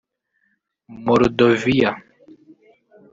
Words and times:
Moldoviya 1.05 1.91